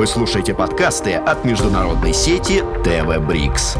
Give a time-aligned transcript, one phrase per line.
[0.00, 3.76] Вы слушаете подкасты от международной сети ТВ Брикс.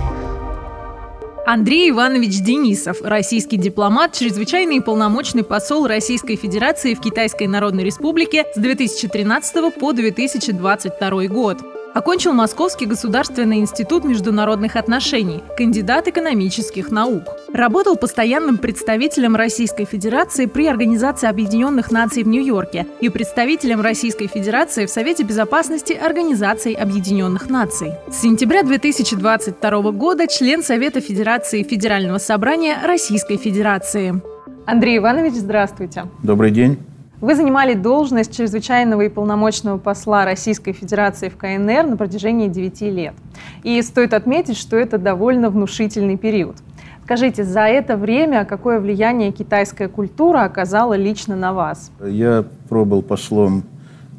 [1.47, 8.45] Андрей Иванович Денисов, российский дипломат, чрезвычайный и полномочный посол Российской Федерации в Китайской Народной Республике
[8.55, 11.70] с 2013 по 2022 год.
[11.93, 17.25] Окончил Московский государственный институт международных отношений, кандидат экономических наук.
[17.53, 24.87] Работал постоянным представителем Российской Федерации при Организации Объединенных Наций в Нью-Йорке и представителем Российской Федерации
[24.87, 27.93] в Совете Безопасности Организации Объединенных Наций.
[28.09, 34.23] С сентября 2022 года член Совета Федерации Федерального собрания Российской Федерации.
[34.65, 36.05] Андрей Иванович, здравствуйте.
[36.23, 36.79] Добрый день.
[37.21, 43.15] Вы занимали должность чрезвычайного и полномочного посла Российской Федерации в КНР на протяжении 9 лет.
[43.63, 46.57] И стоит отметить, что это довольно внушительный период.
[47.05, 51.91] Скажите, за это время какое влияние китайская культура оказала лично на вас?
[52.03, 53.65] Я пробыл послом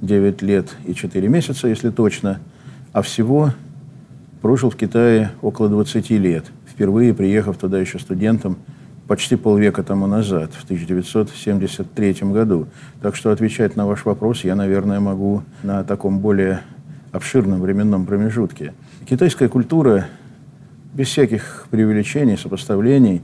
[0.02, 2.40] 9 лет и 4 месяца, если точно,
[2.94, 3.50] а всего
[4.44, 8.58] прожил в Китае около 20 лет, впервые приехав туда еще студентом
[9.12, 12.68] почти полвека тому назад, в 1973 году.
[13.02, 16.62] Так что отвечать на ваш вопрос я, наверное, могу на таком более
[17.12, 18.74] обширном временном промежутке.
[19.06, 20.06] Китайская культура,
[20.94, 23.22] без всяких преувеличений, сопоставлений,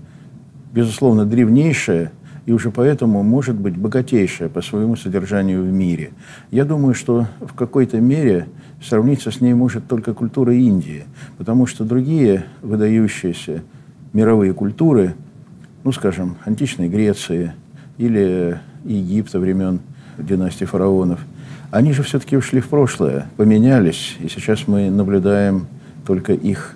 [0.73, 2.11] безусловно, древнейшая
[2.45, 6.11] и уже поэтому может быть богатейшая по своему содержанию в мире.
[6.51, 8.49] Я думаю, что в какой-то мере
[8.83, 11.05] сравниться с ней может только культура Индии,
[11.37, 13.63] потому что другие выдающиеся
[14.11, 15.15] мировые культуры–
[15.87, 17.53] ну, скажем, античной Греции
[17.97, 19.79] или Египта времен
[20.17, 21.21] династии фараонов,
[21.71, 25.65] они же все-таки ушли в прошлое, поменялись, и сейчас мы наблюдаем
[26.05, 26.75] только их,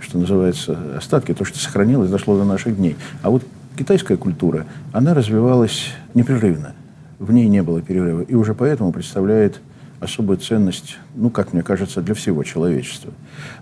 [0.00, 2.96] что называется, остатки, то, что сохранилось, дошло до наших дней.
[3.20, 3.44] А вот
[3.76, 6.72] китайская культура, она развивалась непрерывно,
[7.18, 9.60] в ней не было перерыва, и уже поэтому представляет
[10.00, 13.12] особую ценность, ну, как мне кажется, для всего человечества.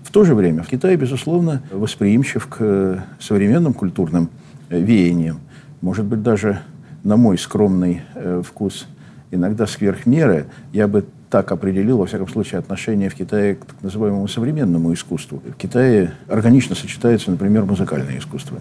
[0.05, 4.31] В то же время в Китае, безусловно, восприимчив к современным культурным
[4.69, 5.41] веянием.
[5.81, 6.61] Может быть, даже
[7.05, 8.87] на мой скромный э, вкус
[9.31, 13.83] иногда сверх меры, я бы так определил, во всяком случае, отношение в Китае к так
[13.83, 15.43] называемому современному искусству.
[15.45, 18.59] В Китае органично сочетается, например, музыкальное искусство,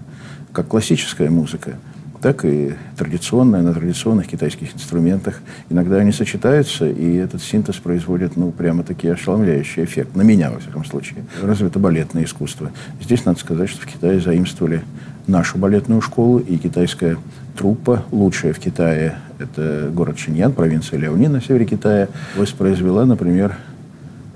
[0.51, 1.75] как классическая музыка,
[2.21, 5.41] так и традиционная, на традиционных китайских инструментах.
[5.69, 10.15] Иногда они сочетаются, и этот синтез производит, ну, прямо-таки ошеломляющий эффект.
[10.15, 11.23] На меня, во всяком случае.
[11.43, 12.71] Развито балетное искусство.
[12.99, 14.81] Здесь надо сказать, что в Китае заимствовали
[15.27, 17.17] нашу балетную школу, и китайская
[17.57, 23.55] труппа, лучшая в Китае, это город Шиньян, провинция Ляонин на севере Китая, воспроизвела, например,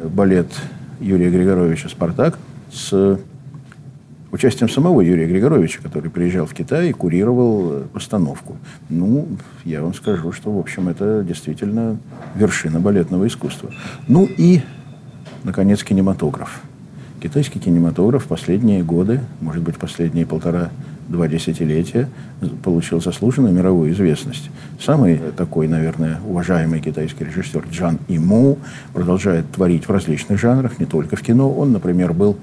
[0.03, 0.47] балет
[1.00, 2.38] Юрия Григоровича «Спартак»
[2.72, 3.19] с
[4.31, 8.57] участием самого Юрия Григоровича, который приезжал в Китай и курировал постановку.
[8.89, 9.27] Ну,
[9.66, 11.97] я вам скажу, что, в общем, это действительно
[12.35, 13.71] вершина балетного искусства.
[14.07, 14.61] Ну и,
[15.44, 16.61] наконец, кинематограф.
[17.22, 22.07] Китайский кинематограф последние годы, может быть, последние полтора-два десятилетия,
[22.63, 24.50] получил заслуженную мировую известность.
[24.80, 28.57] Самый такой, наверное, уважаемый китайский режиссер Джан Иму
[28.94, 31.52] продолжает творить в различных жанрах, не только в кино.
[31.52, 32.38] Он, например, был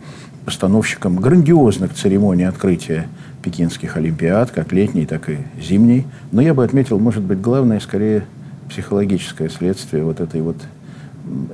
[0.45, 3.09] постановщиком грандиозных церемоний открытия
[3.43, 6.07] пекинских Олимпиад, как летней, так и зимней.
[6.33, 8.27] Но я бы отметил, может быть, главное, скорее,
[8.69, 10.57] психологическое следствие вот этой вот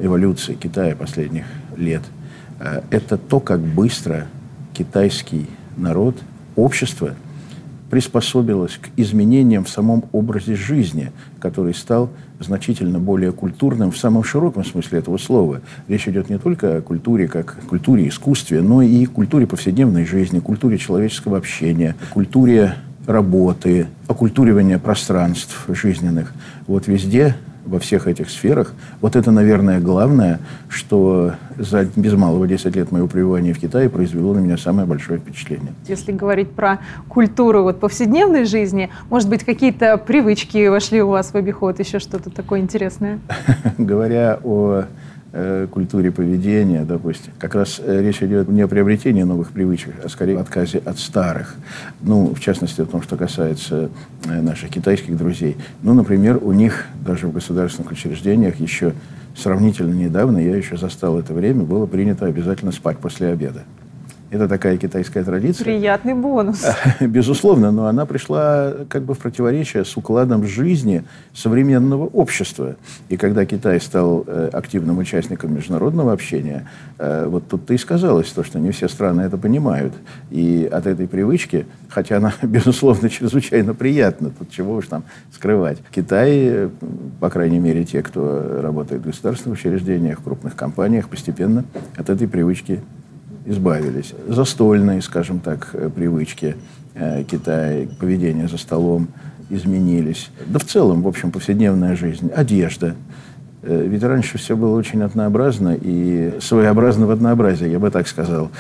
[0.01, 1.45] эволюции Китая последних
[1.77, 2.03] лет–
[2.91, 4.27] это то, как быстро
[4.73, 6.17] китайский народ,
[6.57, 7.15] общество
[7.91, 12.09] приспособилось к изменениям в самом образе жизни, который стал
[12.41, 15.61] значительно более культурным в самом широком смысле этого слова.
[15.89, 20.79] Речь идет не только о культуре как культуре искусстве, но и культуре повседневной жизни, культуре
[20.79, 26.33] человеческого общения, культуре работы, оккультуривания пространств жизненных.
[26.67, 28.73] Вот везде во всех этих сферах.
[29.01, 34.35] Вот это, наверное, главное, что за без малого 10 лет моего пребывания в Китае произвело
[34.35, 35.73] на меня самое большое впечатление.
[35.87, 41.35] Если говорить про культуру вот повседневной жизни, может быть, какие-то привычки вошли у вас в
[41.37, 43.21] обиход, еще что-то такое интересное?
[43.79, 44.85] Говоря о
[45.71, 47.33] культуре поведения, допустим.
[47.39, 51.55] Как раз э, речь идет не о приобретении новых привычек, а скорее отказе от старых.
[52.03, 53.91] Ну, в частности, о том, что касается
[54.27, 55.57] э, наших китайских друзей.
[55.83, 58.93] Ну, например, у них даже в государственных учреждениях еще
[59.35, 63.65] сравнительно недавно, я еще застал это время, было принято обязательно спать после обеда.
[64.33, 65.63] Это такая китайская традиция.
[65.63, 66.65] Приятный бонус.
[67.01, 72.77] Безусловно, но она пришла как бы в противоречие с укладом жизни современного общества.
[73.11, 78.43] И когда Китай стал э, активным участником международного общения, э, вот тут-то и сказалось то,
[78.43, 79.93] что не все страны это понимают.
[80.31, 85.77] И от этой привычки, хотя она, безусловно, чрезвычайно приятна, тут чего уж там скрывать.
[85.91, 86.71] Китай,
[87.21, 91.67] по крайней мере, те, кто работает в государственных учреждениях, в крупных компаниях, постепенно
[91.99, 92.81] от этой привычки
[93.45, 94.15] избавились.
[94.29, 96.57] Застольные, скажем так, э, привычки
[96.95, 99.09] э, Китая, поведение за столом
[99.51, 100.31] изменились.
[100.47, 102.95] Да в целом, в общем, повседневная жизнь, одежда.
[103.63, 108.51] Э, ведь раньше все было очень однообразно и своеобразно в однообразии, я бы так сказал.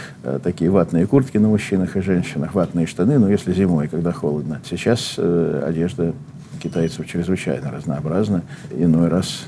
[0.43, 4.61] Такие ватные куртки на мужчинах и женщинах, ватные штаны, но если зимой, когда холодно.
[4.69, 6.12] Сейчас одежда
[6.62, 8.43] китайцев чрезвычайно разнообразна.
[8.70, 9.44] Иной раз,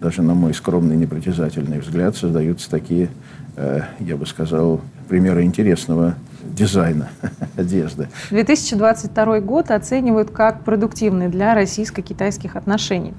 [0.00, 3.08] даже на мой скромный непритязательный взгляд, создаются такие
[3.56, 6.14] я бы сказал, примеры интересного
[6.54, 7.08] дизайна
[7.56, 8.08] одежды.
[8.30, 13.14] 2022 год оценивают как продуктивный для российско-китайских отношений.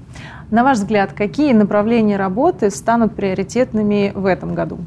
[0.50, 4.78] На ваш взгляд, какие направления работы станут приоритетными в этом году?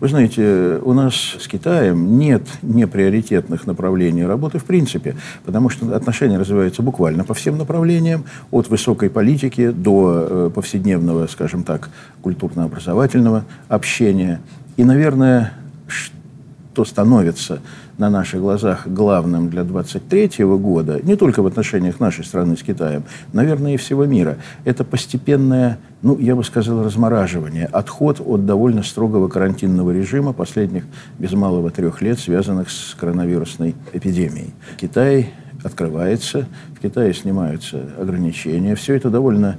[0.00, 6.38] Вы знаете, у нас с Китаем нет неприоритетных направлений работы в принципе, потому что отношения
[6.38, 11.90] развиваются буквально по всем направлениям, от высокой политики до э, повседневного, скажем так,
[12.22, 14.40] культурно-образовательного общения.
[14.80, 15.52] И, наверное,
[15.88, 17.60] что становится
[17.98, 23.02] на наших глазах главным для 2023 года, не только в отношениях нашей страны с Китаем,
[23.34, 29.28] наверное, и всего мира, это постепенное, ну, я бы сказал, размораживание, отход от довольно строгого
[29.28, 30.86] карантинного режима последних
[31.18, 34.54] без малого трех лет, связанных с коронавирусной эпидемией.
[34.78, 38.74] Китай открывается, в Китае снимаются ограничения.
[38.74, 39.58] Все это довольно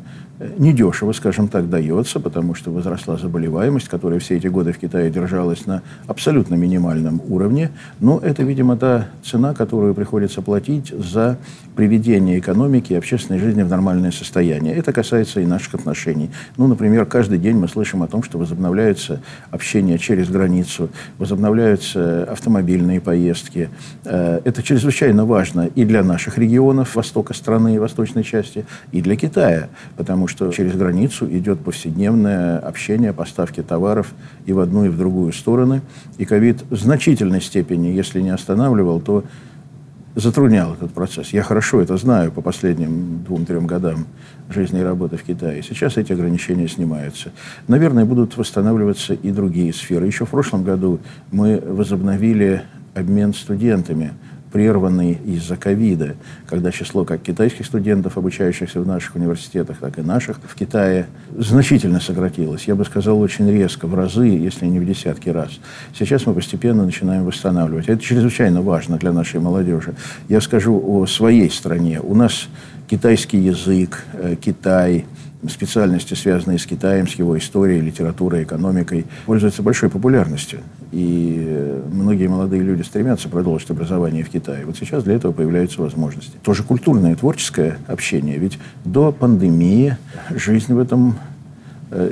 [0.57, 5.65] недешево, скажем так, дается, потому что возросла заболеваемость, которая все эти годы в Китае держалась
[5.65, 7.71] на абсолютно минимальном уровне.
[7.99, 11.37] Но это, видимо, та цена, которую приходится платить за
[11.75, 14.75] приведение экономики и общественной жизни в нормальное состояние.
[14.75, 16.29] Это касается и наших отношений.
[16.57, 19.21] Ну, например, каждый день мы слышим о том, что возобновляется
[19.51, 23.69] общение через границу, возобновляются автомобильные поездки.
[24.05, 29.69] Э, это чрезвычайно важно и для наших регионов востока страны, восточной части, и для Китая,
[29.97, 34.13] потому что через границу идет повседневное общение, поставки товаров
[34.45, 35.81] и в одну, и в другую стороны.
[36.17, 39.25] И ковид в значительной степени, если не останавливал, то
[40.15, 41.29] затруднял этот процесс.
[41.29, 44.07] Я хорошо это знаю по последним двум-трем годам
[44.49, 45.63] жизни и работы в Китае.
[45.63, 47.31] Сейчас эти ограничения снимаются.
[47.67, 50.07] Наверное, будут восстанавливаться и другие сферы.
[50.07, 50.99] Еще в прошлом году
[51.31, 52.63] мы возобновили
[52.95, 54.13] обмен студентами–
[54.51, 56.15] прерванный из-за ковида,
[56.47, 61.07] когда число как китайских студентов, обучающихся в наших университетах, так и наших в Китае
[61.37, 62.65] значительно сократилось.
[62.65, 65.59] Я бы сказал, очень резко, в разы, если не в десятки раз.
[65.97, 67.87] Сейчас мы постепенно начинаем восстанавливать.
[67.87, 69.95] Это чрезвычайно важно для нашей молодежи.
[70.27, 72.01] Я скажу о своей стране.
[72.01, 72.47] У нас
[72.89, 75.05] китайский язык, э, Китай–
[75.49, 80.59] специальности, связанные с Китаем, с его историей, литературой, экономикой, пользуются большой популярностью.
[80.91, 84.65] И э, многие молодые люди стремятся продолжить образование в Китае.
[84.65, 86.37] Вот сейчас для этого появляются возможности.
[86.43, 88.37] Тоже культурное, творческое общение.
[88.37, 89.97] Ведь до пандемии
[90.29, 91.15] жизнь в этом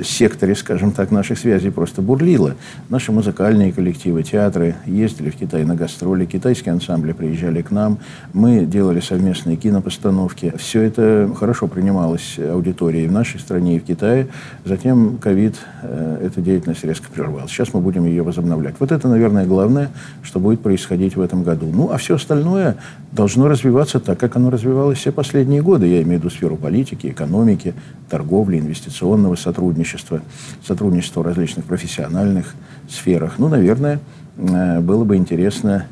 [0.02, 2.54] секторе, скажем так, наших связей просто бурлило.
[2.90, 7.98] Наши музыкальные коллективы, театры ездили в Китай на гастроли, китайские ансамбли приезжали к нам,
[8.34, 10.52] мы делали совместные кинопостановки.
[10.58, 14.28] Все это хорошо принималось аудиторией в нашей стране и в Китае.
[14.64, 17.48] Затем ковид э, эту деятельность резко прервал.
[17.48, 18.74] Сейчас мы будем ее возобновлять.
[18.80, 19.90] Вот это, наверное, главное,
[20.22, 21.66] что будет происходить в этом году.
[21.72, 22.76] Ну, а все остальное
[23.12, 25.86] должно развиваться так, как оно развивалось все последние годы.
[25.86, 27.72] Я имею в виду сферу политики, экономики,
[28.10, 30.20] торговли, инвестиционного сотрудничества сотрудничество,
[30.66, 32.54] сотрудничество в различных профессиональных
[32.88, 33.34] сферах.
[33.38, 34.00] Ну, наверное,
[34.36, 35.86] э, было бы интересно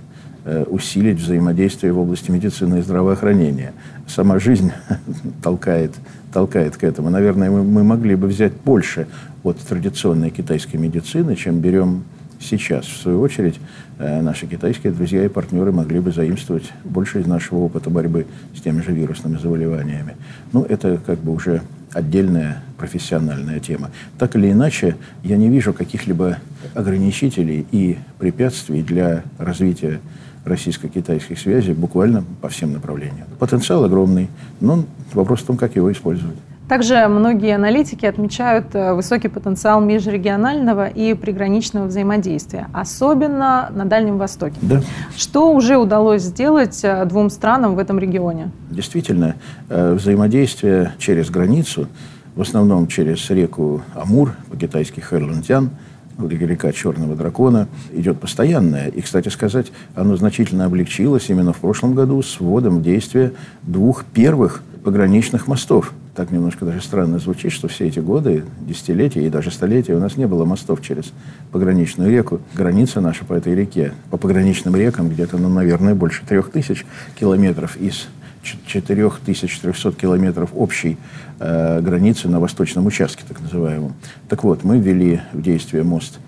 [0.45, 3.73] э, усилить взаимодействие в области медицины и здравоохранения.
[4.07, 4.73] Сама жизнь
[5.43, 5.93] толкает,
[6.33, 7.11] толкает к этому.
[7.11, 9.07] Наверное, мы, мы могли бы взять больше
[9.45, 12.05] от традиционной китайской медицины, чем берем
[12.41, 12.85] сейчас.
[12.85, 13.61] В свою очередь,
[13.99, 18.27] э, наши китайские друзья и партнеры могли бы заимствовать больше из нашего опыта борьбы
[18.57, 20.17] с теми же вирусными заболеваниями.
[20.53, 23.91] Ну, это как бы уже отдельная профессиональная тема.
[24.19, 26.39] Так или иначе, я не вижу каких-либо
[26.75, 30.01] ограничителей и препятствий для развития
[30.45, 33.27] российско-китайских связей буквально по всем направлениям.
[33.39, 34.29] Потенциал огромный,
[34.61, 36.37] но вопрос в том, как его использовать.
[36.69, 44.57] Также многие аналитики отмечают э, высокий потенциал межрегионального и приграничного взаимодействия, особенно на Дальнем Востоке.
[44.61, 44.83] Да.
[45.17, 48.51] Что уже удалось сделать э, двум странам в этом регионе?
[48.71, 49.37] Действительно,
[49.71, 51.89] э, взаимодействие через границу,
[52.37, 55.71] в основном через реку Амур, по-китайски Хэрлунцян,
[56.19, 58.89] река Черного Дракона, идет постоянное.
[58.89, 63.33] И, кстати сказать, оно значительно облегчилось именно в прошлом году с вводом в действие
[63.63, 65.93] двух первых пограничных мостов.
[66.19, 70.17] Так немножко даже странно звучит, что все эти годы, десятилетия и даже столетия у нас
[70.17, 71.13] не было мостов через
[71.53, 72.41] пограничную реку.
[72.55, 76.85] Граница наша по этой реке, по пограничным рекам, где-то, ну, наверное, больше трех тысяч
[77.15, 78.09] километров из
[78.43, 80.99] 4300 километров общей
[81.39, 83.95] э, границы на восточном участке, так называемом.
[84.29, 86.19] Так вот, мы ввели в действие мост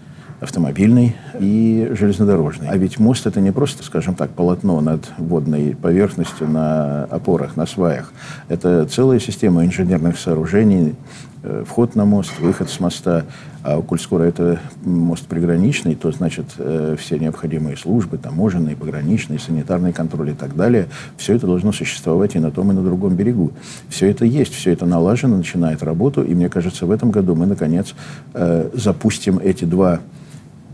[0.41, 2.69] автомобильный и железнодорожный.
[2.69, 7.67] А ведь мост это не просто, скажем так, полотно над водной поверхностью на опорах, на
[7.67, 8.13] сваях.
[8.49, 10.95] Это целая система инженерных сооружений,
[11.43, 13.27] э, вход на мост, выход с моста.
[13.63, 19.93] А коль скоро это мост приграничный, то, значит, э, все необходимые службы, таможенные, пограничные, санитарный
[19.93, 23.53] контроль и так далее, все это должно существовать и на том, и на другом берегу.
[23.91, 27.45] Все это есть, все это налажено, начинает работу, и мне кажется, в этом году мы,
[27.45, 27.95] наконец,
[28.33, 30.01] э, запустим эти два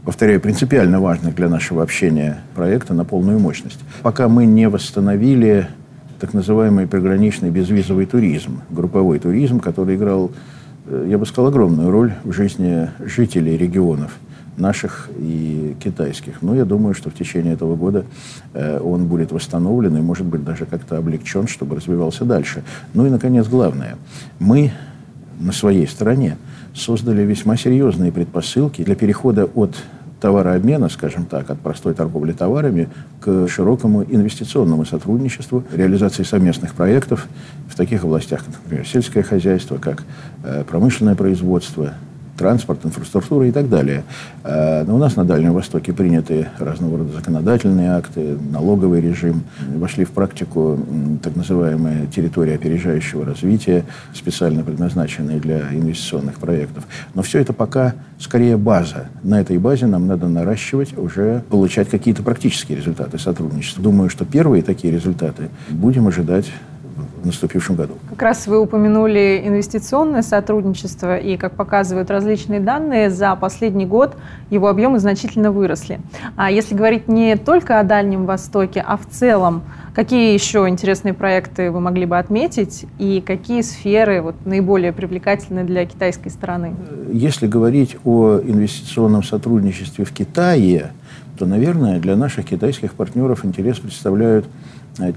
[0.07, 3.81] повторяю, принципиально важных для нашего общения проекта на полную мощность.
[4.03, 5.67] Пока мы не восстановили
[6.21, 10.31] так называемый приграничный безвизовый туризм, групповой туризм, который играл,
[10.87, 14.17] э, я бы сказал, огромную роль в жизни жителей регионов
[14.57, 16.41] наших и китайских.
[16.41, 18.05] Но я думаю, что в течение этого года
[18.55, 22.63] э, он будет восстановлен и, может быть, даже как-то облегчен, чтобы развивался дальше.
[22.95, 23.97] Ну и, наконец, главное.
[24.39, 24.71] Мы
[25.41, 26.37] на своей стороне
[26.77, 29.75] создали весьма серьезные предпосылки для перехода от
[30.21, 32.89] товарообмена, скажем так, от простой торговли товарами
[33.21, 37.27] к широкому инвестиционному сотрудничеству, реализации совместных проектов
[37.69, 40.05] в таких областях, например, сельское хозяйство, как
[40.43, 41.95] э, промышленное производство,
[42.37, 44.05] транспорт, инфраструктура и так далее.
[44.45, 49.43] А, но у нас на Дальнем Востоке приняты разного рода законодательные акты, налоговый режим,
[49.75, 50.79] вошли в практику
[51.23, 56.85] так называемые территории опережающего развития, специально предназначенные для инвестиционных проектов.
[57.15, 59.09] Но все это пока скорее база.
[59.23, 63.83] На этой базе нам надо наращивать, уже получать какие-то практические результаты сотрудничества.
[63.83, 66.47] Думаю, что первые такие результаты будем ожидать
[67.23, 67.95] в наступившем году.
[68.11, 74.17] Как раз вы упомянули инвестиционное сотрудничество, и, как показывают различные данные, за последний год
[74.51, 76.01] его объемы значительно выросли.
[76.37, 79.63] А если говорить не только о Дальнем Востоке, а в целом,
[79.95, 85.87] какие еще интересные проекты вы могли бы отметить, и какие сферы вот, наиболее привлекательны для
[85.87, 86.75] китайской стороны?
[87.13, 90.93] Если говорить о инвестиционном сотрудничестве в Китае,
[91.39, 94.47] то, наверное, для наших китайских партнеров интерес представляют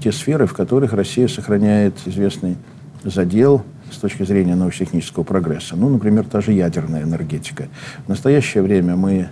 [0.02, 2.56] те сферы, в которых Россия сохраняет известный
[3.04, 5.76] задел с точки зрения научно-технического прогресса.
[5.76, 7.68] Ну, например, та же ядерная энергетика.
[8.06, 9.28] В настоящее время мы э,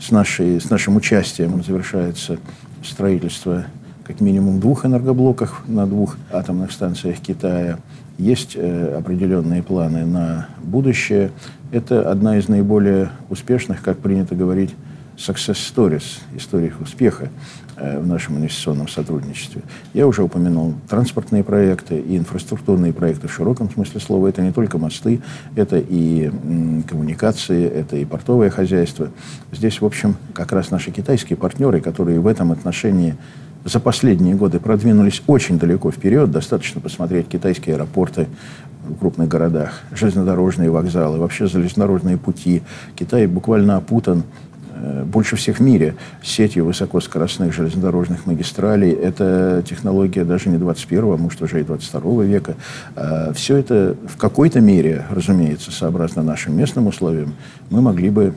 [0.00, 2.38] с, нашей, с нашим участием завершается
[2.82, 3.66] строительство
[4.04, 7.78] как минимум двух энергоблоков на двух атомных станциях Китая.
[8.16, 11.30] Есть э, определенные планы на будущее.
[11.70, 14.74] Это одна из наиболее успешных, как принято говорить,
[15.16, 19.62] success stories, историй успеха э, в нашем инвестиционном сотрудничестве.
[19.94, 24.28] Я уже упомянул транспортные проекты и инфраструктурные проекты в широком смысле слова.
[24.28, 25.20] Это не только мосты,
[25.54, 26.30] это и
[26.88, 29.10] коммуникации, это и портовое хозяйство.
[29.52, 33.16] Здесь, в общем, как раз наши китайские партнеры, которые в этом отношении
[33.64, 36.30] за последние годы продвинулись очень далеко вперед.
[36.30, 38.26] Достаточно посмотреть китайские аэропорты
[38.88, 42.62] в крупных городах, железнодорожные вокзалы, вообще железнодорожные пути.
[42.96, 44.47] Китай буквально опутан Э,
[45.04, 48.90] больше всех в мире сетью высокоскоростных железнодорожных магистралей.
[48.90, 52.54] Это технология даже не 21 а может уже и 22 века.
[52.96, 57.34] А Все это в какой-то мере, разумеется, сообразно нашим местным условиям,
[57.70, 58.34] мы могли бы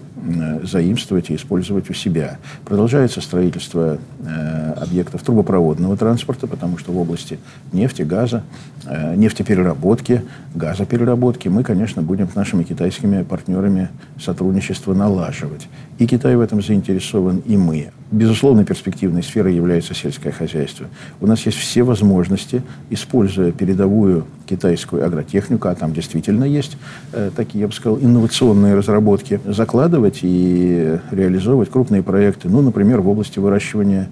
[0.63, 2.37] заимствовать и использовать у себя.
[2.65, 7.39] Продолжается строительство э, объектов трубопроводного транспорта, потому что в области
[7.73, 8.43] нефти, газа,
[8.85, 10.21] э, нефтепереработки,
[10.53, 15.67] газопереработки мы, конечно, будем с нашими китайскими партнерами сотрудничество налаживать.
[16.01, 17.91] И Китай в этом заинтересован, и мы.
[18.09, 20.87] Безусловно, перспективной сферой является сельское хозяйство.
[21.19, 26.75] У нас есть все возможности, используя передовую китайскую агротехнику, а там действительно есть
[27.13, 33.07] э, такие, я бы сказал, инновационные разработки, закладывать и реализовывать крупные проекты, ну, например, в
[33.07, 34.09] области выращивания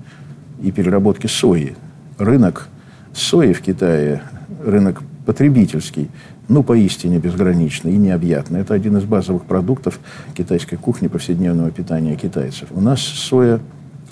[0.61, 1.73] и переработки сои.
[2.19, 2.67] Рынок
[3.13, 4.21] сои в Китае,
[4.63, 6.09] рынок потребительский,
[6.47, 8.61] ну, поистине безграничный и необъятный.
[8.61, 9.99] Это один из базовых продуктов
[10.33, 12.69] китайской кухни повседневного питания китайцев.
[12.71, 13.59] У нас соя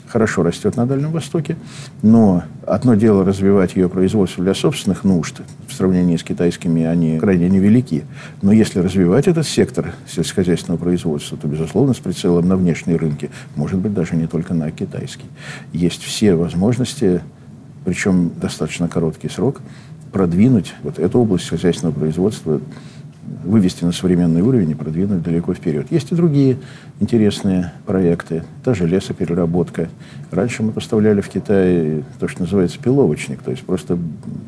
[0.05, 1.57] хорошо растет на Дальнем Востоке,
[2.03, 7.49] но одно дело развивать ее производство для собственных нужд, в сравнении с китайскими они крайне
[7.49, 8.03] невелики.
[8.43, 13.79] Но если развивать этот сектор сельскохозяйственного производства, то, безусловно, с прицелом на внешние рынки, может
[13.79, 15.25] быть, даже не только на китайский.
[15.73, 17.21] Есть все возможности,
[17.85, 19.61] причем достаточно короткий срок,
[20.17, 22.59] продвинуть вот эту область хозяйственного производства
[23.43, 25.85] вывести на современный уровень и продвинуть далеко вперед.
[25.91, 26.57] Есть и другие
[26.99, 28.43] интересные проекты.
[28.63, 29.89] Та же лесопереработка.
[30.31, 33.99] Раньше мы поставляли в Китай то, что называется пиловочник, то есть просто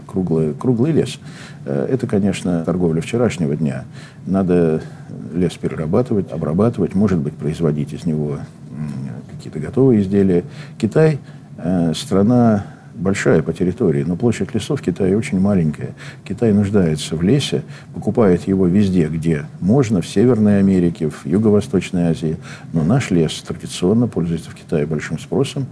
[0.07, 1.19] круглый, круглый лес.
[1.65, 3.85] Э, это, конечно, торговля вчерашнего дня.
[4.25, 4.81] Надо
[5.35, 8.39] лес перерабатывать, обрабатывать, может быть, производить из него
[9.35, 10.45] какие-то готовые изделия.
[10.79, 11.19] Китай
[11.57, 12.65] э, страна
[12.99, 15.95] большая по территории, но площадь лесов в Китае очень маленькая.
[16.23, 17.63] Китай нуждается в лесе,
[17.93, 22.37] покупает его везде, где можно, в Северной Америке, в Юго-Восточной Азии.
[22.73, 25.65] Но наш лес традиционно пользуется в Китае большим спросом,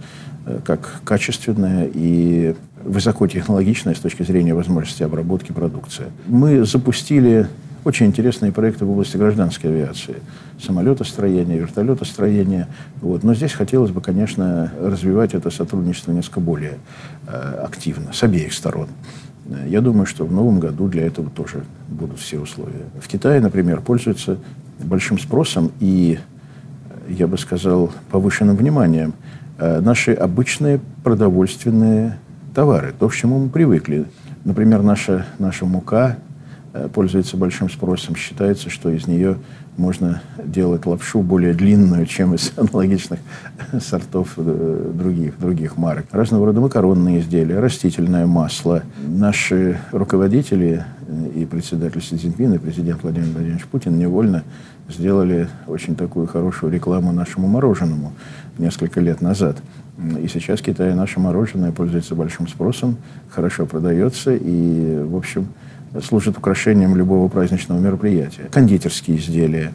[0.46, 2.54] э, как качественная и
[2.84, 6.06] высокотехнологичная с точки зрения возможности обработки продукции.
[6.26, 7.48] Мы запустили
[7.88, 10.16] очень интересные проекты в области гражданской авиации.
[10.60, 12.68] Самолетостроения, вертолетостроения.
[13.00, 13.24] Вот.
[13.24, 16.76] Но здесь хотелось бы, конечно, развивать это сотрудничество несколько более
[17.26, 18.88] э, активно, с обеих сторон.
[19.66, 22.84] Я думаю, что в новом году для этого тоже будут все условия.
[23.00, 24.36] В Китае, например, пользуются
[24.78, 26.18] большим спросом и,
[27.08, 29.14] я бы сказал, повышенным вниманием
[29.56, 32.18] э, наши обычные продовольственные
[32.54, 34.04] товары, то, к чему мы привыкли.
[34.44, 36.18] Например, наша, наша мука,
[36.92, 38.16] пользуется большим спросом.
[38.16, 39.38] Считается, что из нее
[39.78, 43.20] можно делать лапшу более длинную, чем из аналогичных
[43.80, 46.06] сортов э, других, других марок.
[46.10, 48.82] Разного рода макаронные изделия, растительное масло.
[49.06, 54.42] Наши руководители э, и председатель Си Цзиньпин, и президент Владимир Владимирович Путин невольно
[54.88, 58.12] сделали очень такую хорошую рекламу нашему мороженому
[58.58, 59.58] несколько лет назад.
[60.20, 62.96] И сейчас в Китае наше мороженое пользуется большим спросом,
[63.30, 65.48] хорошо продается и, в общем,
[66.02, 68.44] служит украшением любого праздничного мероприятия.
[68.50, 69.72] Кондитерские изделия.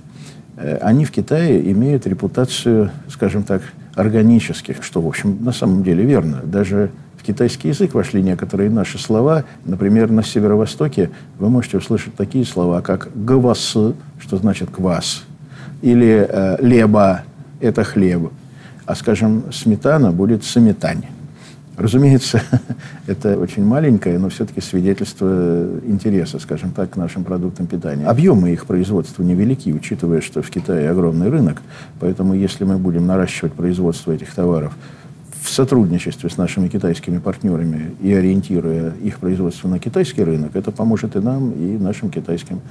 [0.57, 3.61] Э, они в Китае имеют репутацию, скажем так,
[3.95, 6.41] органических, что, в общем, на самом деле верно.
[6.43, 9.45] Даже в китайский язык вошли некоторые наши слова.
[9.65, 13.77] Например, на северо-востоке вы можете услышать такие слова, как «гавас»,
[14.19, 15.23] что значит «квас»,
[15.81, 17.21] или э, «леба»–
[17.61, 18.31] это хлеб.
[18.85, 21.05] А, скажем, сметана будет «самитань».
[21.75, 22.41] Разумеется,
[23.07, 28.05] это очень маленькое, но все-таки свидетельство интереса, скажем так, к нашим продуктам питания.
[28.05, 31.61] Объемы их производства невелики, учитывая, что в Китае огромный рынок.
[31.99, 34.73] Поэтому если мы будем наращивать производство этих товаров
[35.41, 41.15] в сотрудничестве с нашими китайскими партнерами и ориентируя их производство на китайский рынок, это поможет
[41.15, 42.61] и нам, и нашим китайским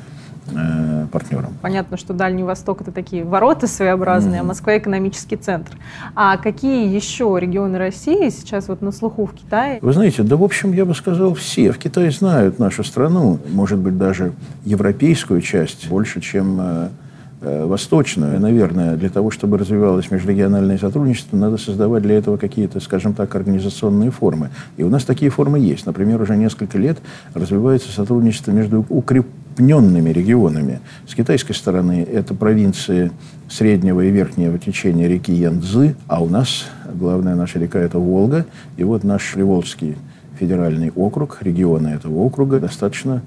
[0.50, 1.54] э, партнерам.
[1.62, 4.44] Понятно, что Дальний Восток это такие ворота своеобразные, mm-hmm.
[4.44, 5.72] а Москва экономический центр.
[6.14, 9.78] А какие еще регионы России сейчас вот на слуху в Китае?
[9.82, 11.72] Вы знаете, да в общем я бы сказал все.
[11.72, 14.32] В Китае знают нашу страну, может быть даже
[14.64, 16.88] европейскую часть больше, чем э,
[17.44, 18.38] Э, восточную.
[18.38, 24.12] Наверное, для того, чтобы развивалось межрегиональное сотрудничество, надо создавать для этого какие-то, скажем так, организационные
[24.12, 24.50] формы.
[24.76, 25.84] И у нас такие формы есть.
[25.84, 26.98] Например, уже несколько лет
[27.34, 28.86] развивается сотрудничество между
[29.52, 30.80] укрепленными регионами.
[31.06, 33.10] С китайской стороны это провинции
[33.48, 38.46] среднего и верхнего течения реки Янцзы, а у нас главная наша река– это Волга.
[38.76, 39.96] И вот наш Приволжский
[40.38, 43.22] федеральный округ, регионы этого округа достаточно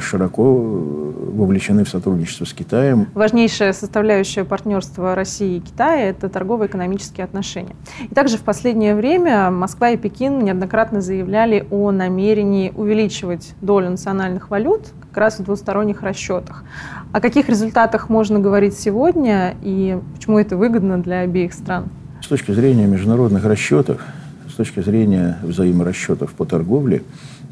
[0.00, 3.08] широко э, вовлечены в сотрудничество с Китаем.
[3.14, 7.76] Важнейшая составляющая партнерства России и Китая– это торгово-экономические отношения.
[8.10, 14.50] И также в последнее время Москва и Пекин неоднократно заявляли о намерении увеличивать долю национальных
[14.50, 16.64] валют как раз в двусторонних расчетах.
[17.12, 21.90] О каких результатах можно говорить сегодня и почему это выгодно для обеих стран?
[22.22, 24.00] С точки зрения международных расчетов,
[24.48, 27.02] с точки зрения взаиморасчетов по торговле,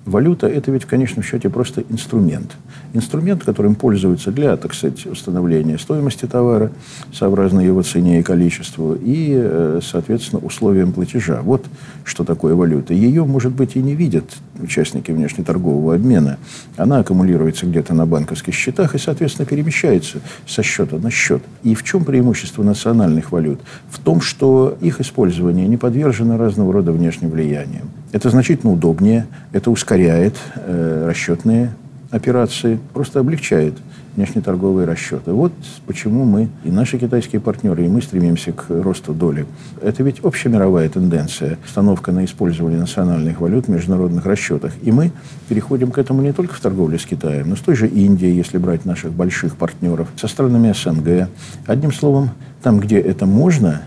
[0.06, 2.56] Валюта– это ведь в конечном счете просто инструмент.
[2.94, 6.72] Инструмент, которым пользуются для, так сказать, установления стоимости товара,
[7.12, 11.42] сообразно его цене и количеству, и, э, соответственно, условиям платежа.
[11.42, 11.66] Вот
[12.04, 12.94] что такое валюта.
[12.94, 14.24] Ее, может быть, и не видят
[14.58, 16.38] участники внешнеторгового обмена.
[16.76, 21.42] Она аккумулируется где-то на банковских счетах и, соответственно, перемещается со счета на счет.
[21.62, 23.60] И в чем преимущество национальных валют?
[23.90, 27.90] В том, что их использование не подвержено разного рода внешним влияниям.
[28.12, 31.72] Это значительно удобнее, это ускоряет э, расчетные
[32.10, 33.74] операции, просто облегчает
[34.16, 35.32] внешнеторговые расчеты.
[35.32, 35.52] Вот
[35.86, 39.46] почему мы, и наши китайские партнеры, и мы стремимся к росту доли.
[39.80, 44.72] Это ведь общемировая тенденция, установка на использование национальных валют в международных расчетах.
[44.82, 45.12] И мы
[45.48, 48.58] переходим к этому не только в торговле с Китаем, но с той же Индией, если
[48.58, 51.28] брать наших больших партнеров, со странами СНГ.
[51.66, 52.30] Одним словом,
[52.62, 53.82] там, где это можно,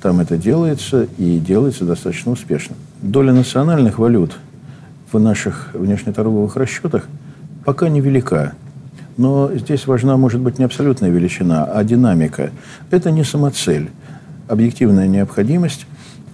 [0.00, 2.76] там это делается и делается достаточно успешно.
[3.02, 4.36] Доля национальных валют
[5.12, 7.06] в наших внешнеторговых расчетах
[7.64, 8.52] пока невелика.
[9.16, 12.50] Но здесь важна, может быть, не абсолютная величина, а динамика.
[12.90, 13.90] Это не самоцель.
[14.46, 15.86] Объективная необходимость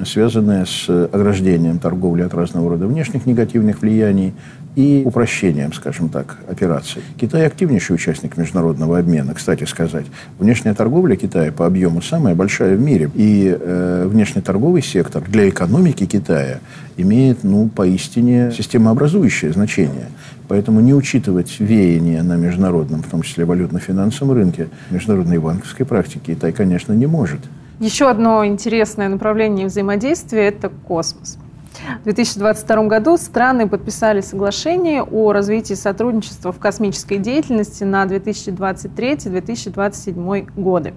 [0.04, 4.34] связанные с ограждением торговли от разного рода внешних негативных влияний
[4.76, 7.02] и упрощением, скажем так, операций.
[7.16, 10.06] Китай активнейший участник международного обмена, кстати сказать.
[10.38, 13.10] Внешняя торговля Китая по объему самая большая в мире.
[13.14, 16.58] И э, внешнеторговый сектор для экономики Китая
[16.96, 20.08] имеет, ну, поистине системообразующее значение.
[20.48, 26.52] Поэтому не учитывать веяние на международном, в том числе валютно-финансовом рынке, международной банковской практики Китай,
[26.52, 27.40] конечно, не может.
[27.80, 31.38] Еще одно интересное направление взаимодействия– это космос.
[32.00, 40.94] В 2022 году страны подписали соглашение о развитии сотрудничества в космической деятельности на 2023-2027 годы.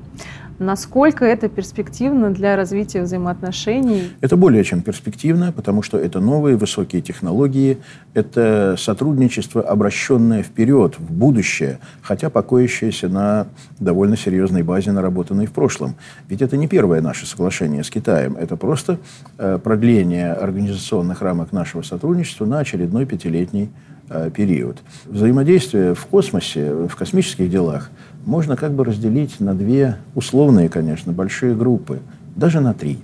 [0.60, 4.12] Насколько это перспективно для развития взаимоотношений?
[4.22, 7.78] Это более чем перспективно, потому что это новые высокие технологии,
[8.16, 13.48] это сотрудничество, обращенное вперед, в будущее, хотя покоящееся на
[13.80, 15.96] довольно серьезной базе, наработанной в прошлом.
[16.28, 18.98] Ведь это не первое наше соглашение с Китаем, это просто
[19.38, 23.70] э, продление организационных рамок нашего сотрудничества на очередной пятилетний
[24.10, 24.80] э, период.
[25.06, 27.92] Взаимодействие в космосе, в космических делах–
[28.28, 32.02] можно как бы разделить на две условные, конечно, большие группы,
[32.36, 33.00] даже на три.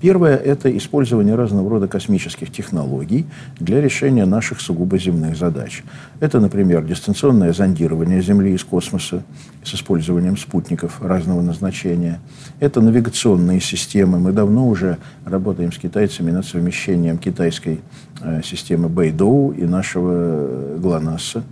[0.00, 3.26] Первое– это использование разного рода космических технологий
[3.58, 5.82] для решения наших сугубо земных задач.
[6.20, 9.22] Это, например, дистанционное зондирование Земли из космоса
[9.62, 12.18] с использованием спутников разного назначения.
[12.60, 14.18] Это навигационные системы.
[14.18, 17.80] Мы давно уже работаем с китайцами над совмещением китайской
[18.22, 21.42] э, системы Бэйдоу и нашего э, ГЛОНАССа.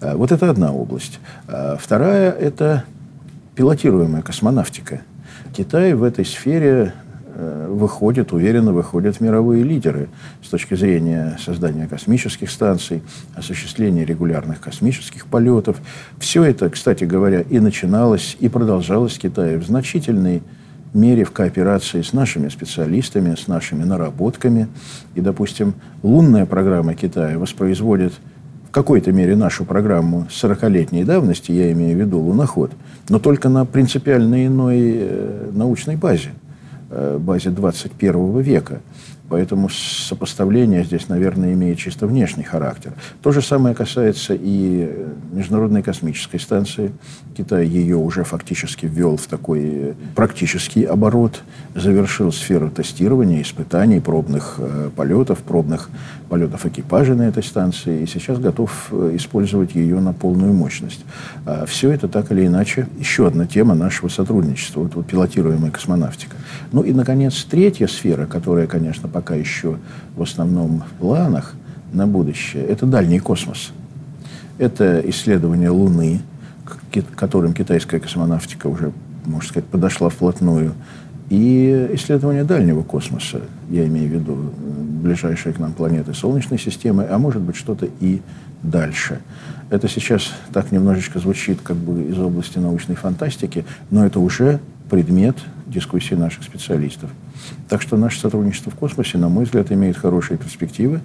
[0.00, 1.20] Э, вот это одна область.
[1.46, 2.84] Э, вторая– это
[3.54, 5.02] пилотируемая космонавтика.
[5.54, 6.94] Китай в этой сфере
[7.34, 10.08] э, выходит, уверенно выходят мировые лидеры
[10.42, 13.02] с точки зрения создания космических станций,
[13.34, 15.78] осуществления регулярных космических полетов.
[16.18, 20.42] Все это, кстати говоря, и начиналось, и продолжалось в Китае в значительной
[20.94, 24.68] мере в кооперации с нашими специалистами, с нашими наработками.
[25.14, 28.12] И, допустим, лунная программа Китая воспроизводит–
[28.72, 32.72] какой-то мере нашу программу 40-летней давности, я имею в виду луноход,
[33.08, 36.30] но только на принципиально иной э, научной базе,
[37.18, 38.80] базе 21 века.
[39.32, 42.92] Поэтому сопоставление здесь, наверное, имеет чисто внешний характер.
[43.22, 46.92] То же самое касается и Международной космической станции.
[47.34, 51.40] Китай ее уже фактически ввел в такой практический оборот,
[51.74, 55.88] завершил сферу тестирования, испытаний, пробных э, полетов, пробных
[56.28, 61.06] полетов экипажа на этой станции, и сейчас готов э, использовать ее на полную мощность.
[61.46, 66.36] А все это так или иначе еще одна тема нашего сотрудничества, вот, вот пилотируемая космонавтика.
[66.70, 69.78] Ну и, наконец, третья сфера, которая, конечно, пока еще
[70.16, 71.54] в основном в планах
[71.92, 73.72] на будущее, это дальний космос.
[74.58, 76.20] Это исследование Луны,
[76.64, 78.92] к которым китайская космонавтика уже,
[79.24, 80.74] можно сказать, подошла вплотную,
[81.32, 84.52] и исследование дальнего космоса, я имею в виду
[85.02, 88.20] ближайшие к нам планеты Солнечной системы, а может быть что-то и
[88.62, 89.18] дальше.
[89.70, 94.60] Это сейчас так немножечко звучит как бы из области научной фантастики, но это уже
[94.92, 97.08] предмет дискуссии наших специалистов.
[97.66, 101.00] Так что наше сотрудничество в космосе, на мой взгляд, имеет хорошие перспективы,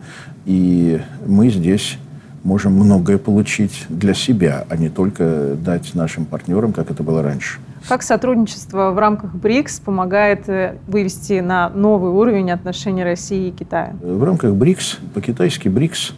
[0.45, 1.97] и мы здесь
[2.43, 7.59] можем многое получить для себя, а не только дать нашим партнерам, как это было раньше.
[7.87, 13.95] Как сотрудничество в рамках БРИКС помогает э, вывести на новый уровень отношения России и Китая?
[14.01, 16.13] В рамках БРИКС, по-китайски БРИКС,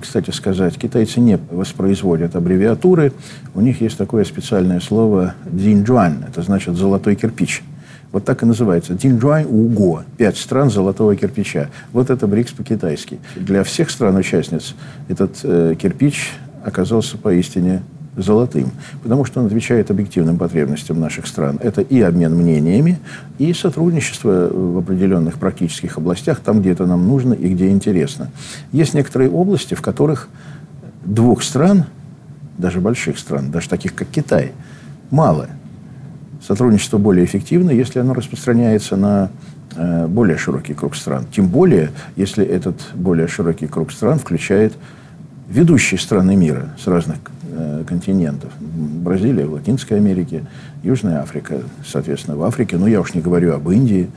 [0.00, 3.12] кстати сказать, китайцы не воспроизводят аббревиатуры.
[3.54, 7.62] У них есть такое специальное слово «динджуан», это значит «золотой кирпич».
[8.12, 8.94] Вот так и называется.
[8.94, 10.04] Динджуань Уго.
[10.16, 11.68] Пять стран золотого кирпича.
[11.92, 13.18] Вот это БРИКС по-китайски.
[13.34, 14.74] Для всех стран-участниц
[15.08, 16.32] этот э, кирпич
[16.64, 17.82] оказался поистине
[18.16, 18.70] золотым,
[19.02, 21.58] потому что он отвечает объективным потребностям наших стран.
[21.62, 22.98] Это и обмен мнениями,
[23.38, 28.30] и сотрудничество в определенных практических областях, там, где это нам нужно и где интересно.
[28.72, 30.28] Есть некоторые области, в которых
[31.04, 31.84] двух стран,
[32.58, 34.52] даже больших стран, даже таких, как Китай,
[35.10, 35.48] мало–
[36.46, 39.30] сотрудничество более эффективно, если оно распространяется на
[39.74, 41.26] э, более широкий круг стран.
[41.34, 44.74] Тем более, если этот более широкий круг стран включает
[45.48, 47.35] ведущие страны мира с разных э,
[47.86, 48.52] континентов.
[48.60, 50.44] Бразилия в Латинской Америке,
[50.82, 52.76] Южная Африка, соответственно, в Африке.
[52.76, 54.10] Ну, я уж не говорю об Индии,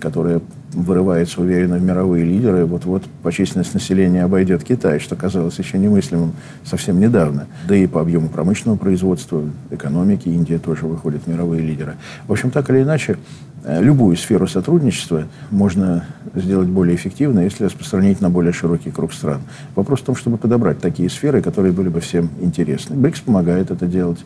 [0.00, 0.40] которая
[0.72, 6.32] вырывается уверенно в мировые лидеры, вот-вот по численности населения обойдет Китай, что казалось еще немыслимым
[6.64, 7.46] совсем недавно.
[7.66, 11.96] Да и по объему промышленного производства, экономики Индия тоже выходит в мировые лидеры.
[12.26, 13.18] В общем, так или иначе,
[13.64, 16.04] э, любую сферу сотрудничества можно
[16.34, 19.42] сделать более эффективно, если распространить на более широкий круг стран.
[19.74, 22.96] Вопрос в том, чтобы подобрать такие сферы, которые были бы всем интересны.
[22.96, 24.20] БРИКС помогает это делать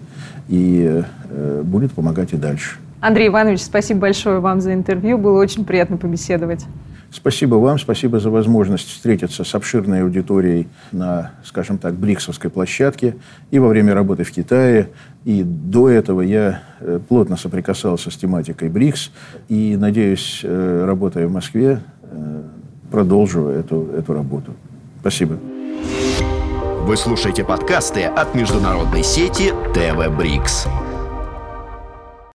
[0.49, 2.77] и э, будет помогать и дальше.
[3.05, 5.19] Андрей Иванович, спасибо большое вам за интервью.
[5.19, 6.65] Было очень приятно побеседовать.
[7.11, 13.17] Спасибо вам, спасибо за возможность встретиться с обширной аудиторией на, скажем так, Бриксовской площадке
[13.51, 14.89] и во время работы в Китае.
[15.27, 19.11] И до этого я э, плотно соприкасался с тематикой БРИКС
[19.51, 22.43] и, надеюсь, э, работая в Москве, э,
[22.91, 24.55] продолжу эту, эту работу.
[25.01, 25.39] Спасибо.
[26.87, 30.67] Вы слушаете подкасты от международной сети ТВ Брикс.